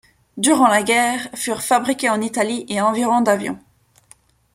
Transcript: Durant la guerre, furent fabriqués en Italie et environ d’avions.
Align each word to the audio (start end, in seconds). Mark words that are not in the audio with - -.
Durant 0.37 0.65
la 0.67 0.81
guerre, 0.81 1.27
furent 1.35 1.61
fabriqués 1.61 2.09
en 2.09 2.21
Italie 2.21 2.65
et 2.69 2.81
environ 2.81 3.21
d’avions. 3.21 3.59